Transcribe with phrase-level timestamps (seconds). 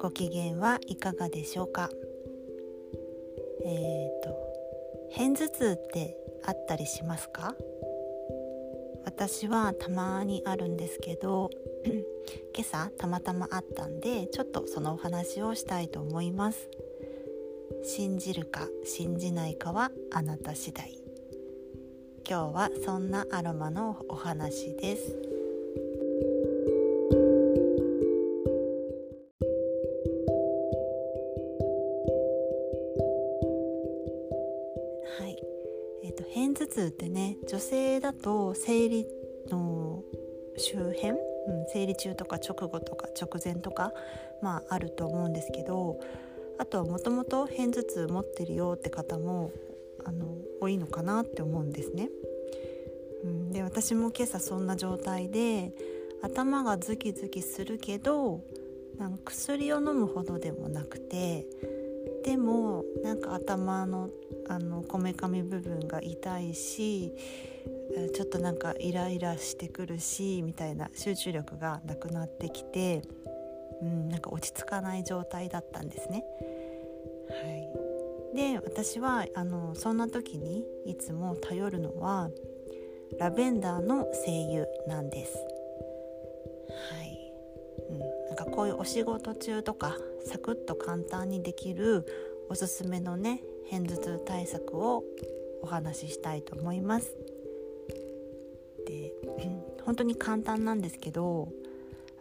[0.00, 1.90] ご機嫌はいかがでしょうか？
[3.62, 4.34] えっ、ー、と
[5.14, 7.54] 片頭痛ってあったりしますか？
[9.04, 11.50] 私はたまにあるんですけど
[12.56, 16.70] 今朝たまたまあったんでちょっとそのお話をしたいと思います。
[17.84, 20.98] 信じるか信じないかはあなた次第。
[22.26, 25.39] 今日はそんなアロマのお話です。
[36.02, 39.06] えーと、片頭痛ってね女性だと生理
[39.50, 40.02] の
[40.56, 41.18] 周辺、うん、
[41.72, 43.92] 生理中とか直後とか直前とか、
[44.42, 46.00] まあ、あると思うんですけど
[46.58, 49.52] あとはもともと片頭痛持ってるよって方も
[50.04, 52.08] あの多いのかなって思うんですね。
[53.24, 55.72] うん、で私も今朝そんな状態で
[56.22, 58.40] 頭がズキズキするけど
[58.98, 61.46] なんか薬を飲むほどでもなくて
[62.24, 64.10] でもなんか頭の
[64.48, 67.14] あのこめかみ部分が痛いし
[68.14, 73.02] ちょっとなんかイライラしてくるしみたいな集中力がなくなってきて、
[73.82, 76.24] うん、なんか落ち着かない状態だったんですね。
[77.30, 82.30] はい、で私はあのそんな時にいつも頼るのは
[83.18, 85.36] ラベンダーの精油なんです。
[86.96, 87.32] はい
[87.90, 92.06] うん、なんかこういうお仕事中とかサクッと簡単にできる
[92.48, 95.04] おすすめのね片頭痛対策を
[95.62, 97.16] お話ししたいと思います。
[98.86, 99.12] で
[99.84, 101.48] 本当に簡単なんですけど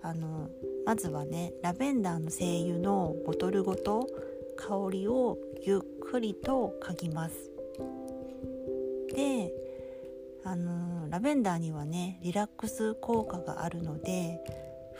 [0.02, 0.50] あの
[0.86, 4.08] まずはねラベンダーの精油のボトルごと
[4.56, 7.52] 香りをゆっくりと嗅ぎます
[9.14, 9.54] で
[10.44, 14.40] あのラベンダーにはねリラックス効果があるので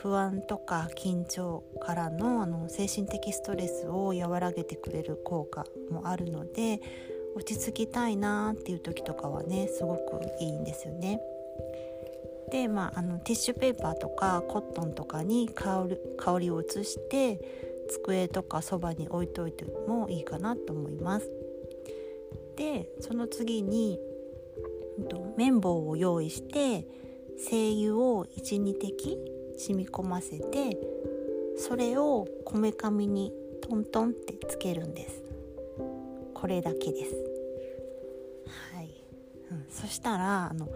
[0.02, 6.80] 不安とか緊張からのあの精神的ストレスを和らげてくれる効果もあるので
[7.36, 11.20] 落ち着きたいなっていう時とかはねすごくいいんですよね。
[12.50, 17.38] で、まあ、あのティッシュペーパーとかコットンとかに香り香りを移して
[17.90, 21.30] 机とかそばに置いといてもいいかなと思います。
[22.56, 23.98] でその次に
[25.36, 26.86] 綿棒を用意して
[27.38, 29.18] 精油を12滴
[29.60, 30.78] 染み込ませて
[31.58, 35.22] それをこめかみにトントンってつけるんです。
[36.34, 37.14] これだけです。
[38.74, 38.90] はい、
[39.52, 40.68] うん、そしたらあの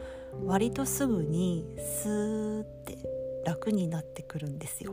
[0.45, 2.99] 割とすぐにスーって
[3.47, 4.93] 楽になってくるんですよ。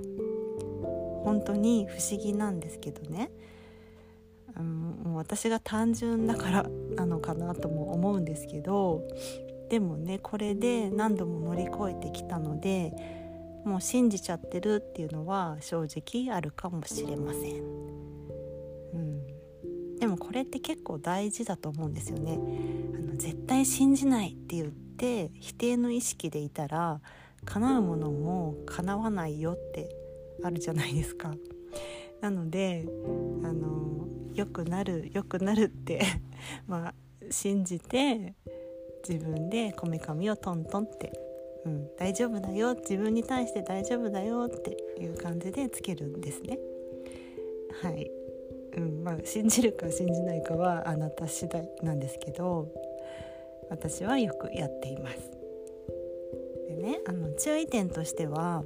[1.26, 3.30] 本当に不思議なんですけどね、
[4.58, 6.66] うん、もう私が単純だから
[6.96, 9.06] なのかなとも思うんですけど。
[9.70, 13.21] でもねこれで何度も乗り越えてきたので
[13.66, 17.64] もう信じちゃってるっていうのは正直あるかもしれません、
[18.94, 22.40] うん、でもこれって結構大事だと思うんですよね。
[22.96, 27.02] あの絶対信じないって言って否定の意識でいたら
[27.46, 29.90] 叶うものも叶わないよって
[30.44, 31.34] あるじゃないですか。
[32.22, 32.86] なので
[33.44, 36.02] あの良くなる良くなるって
[36.68, 36.94] まあ
[37.30, 38.36] 信じて
[39.08, 41.12] 自分でこめかみをトントンって
[41.66, 46.58] うん、大丈夫だよ自分に対して大丈夫だよっていう感じでつけるんですね。
[47.82, 48.12] はい
[48.78, 52.72] うんまあ、信じるか信じないかはあなた次第なんですけど
[53.70, 55.18] 私はよくやっています。
[56.68, 58.64] でねあの注意点としては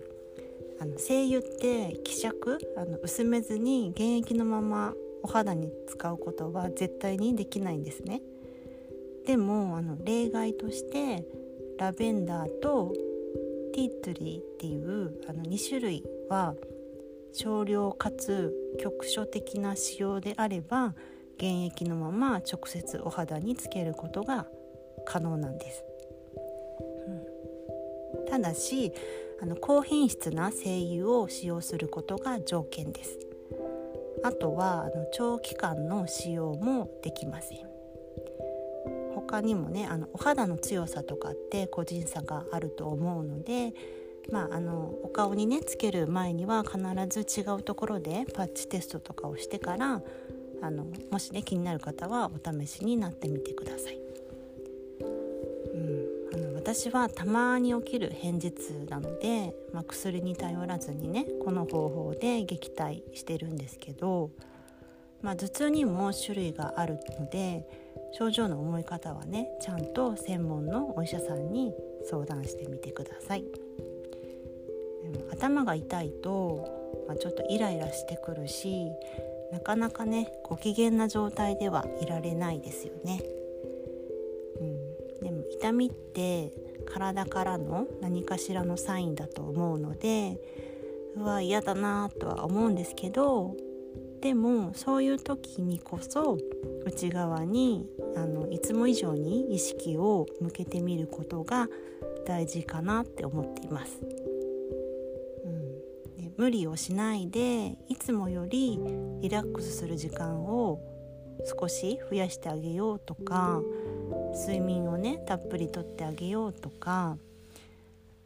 [0.80, 4.94] あの精油って希釈あの薄めずに原液のまま
[5.24, 8.22] お肌に使うことは絶対にできないんですね。
[9.26, 11.26] でもあの例外として
[11.78, 12.94] ラベンダーと
[13.74, 16.56] ティートリーっていうあの2種類は
[17.34, 20.96] 少量かつ局所的な使用であれば
[21.38, 24.48] 原液のまま直接お肌につけることが
[25.06, 25.84] 可能なんです。
[28.18, 28.94] うん、ただし
[29.42, 33.20] あの高品質な精油を使用することが条件です。
[34.24, 37.60] あとはあの長期間の使用もできません。
[39.36, 43.74] 他にもねあのお肌の強さとかって個人差があると思うので
[44.32, 46.80] まあ、あのお顔にねつける前には必
[47.10, 50.02] ず違うところでパッチテストとかをしてから
[50.64, 54.00] あのもしね気になる方はお試しになってみてください。
[55.74, 64.32] うん、あの私はたまに起きる片頭痛なので、まあ、薬に頼らずにねこの方法で撃退してるんですけど、
[65.22, 71.74] まあ、頭痛にも種類があるので症状の重い方はねちゃんと専門のお医者さんに
[72.10, 73.46] 相談してみてください。
[75.32, 76.68] 頭が痛いと、
[77.08, 78.88] まあ、ちょっとイライラしてくるし
[79.52, 83.22] なかなかねご機嫌な状態ではいられないですよね。
[84.60, 86.52] うん、でも痛みって
[86.86, 90.40] 体からの何かしらのサインだと思うので
[91.16, 93.56] うわ嫌だなとは思うんですけど
[94.22, 96.38] でもそういう時にこそ
[96.86, 101.68] 内側にあのいつも以上に意識を向けてみることが
[102.26, 104.00] 大事かなって思っています。
[105.46, 108.80] うん、で無理をしないでいつもより
[109.22, 110.80] リラックスする時間を
[111.60, 113.62] 少し増やしてあげようとか
[114.34, 117.18] 睡眠をねたっぷりとってあげようとか、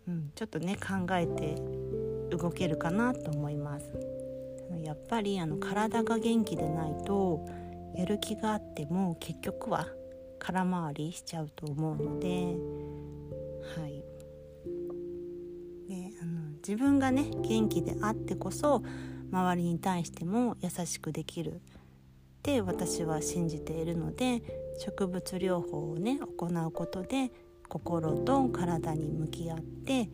[0.08, 1.56] うん、ちょっとね考えて
[2.36, 4.20] 動けるかなと思います。
[4.84, 7.46] やっぱりあの体が元気でないと
[7.96, 9.88] やる気があっても結局は
[10.40, 12.56] 空回りしちゃうと思うので
[13.80, 14.04] はい
[15.88, 18.82] であの自分がね元気であってこそ
[19.32, 21.60] 周りに対しても優しくできるっ
[22.42, 24.42] て私は信じているので
[24.80, 27.32] 植物療法をね行うことで
[27.68, 30.10] 心と体に向き合って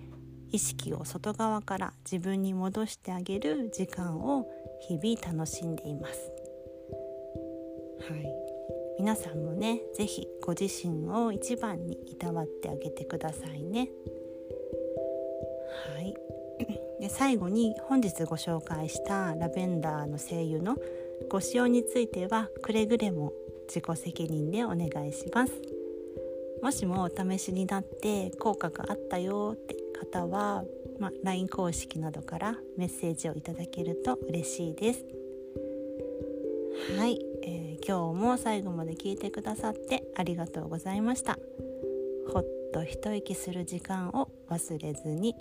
[0.51, 4.47] 意識を外側から自分に戻してあげる時間を
[4.87, 6.44] 日々楽しんでいます。
[8.07, 8.25] はい、
[8.99, 13.89] 皆さんもね是非ご自身を一番にいたわってあげてくださいね。
[15.95, 16.13] はい。
[17.01, 20.77] で最後に本日ご紹介したラベンダーの精油の
[21.29, 23.33] ご使用についてはくれぐれも
[23.67, 25.53] 自己責任でお願いします。
[26.61, 30.63] もしもお試しになって効果があったよって方は、
[30.99, 35.05] ま LINE 公式などからメッセージをいただけると嬉しいです。
[36.97, 37.19] はい、
[37.87, 41.37] 今日も最後まで聞いてくださってありがとうございました
[42.33, 45.35] ほっと一息する時間を忘れずに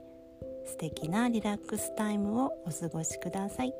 [0.66, 3.72] 素敵なリラックスタイムをお過ごしください。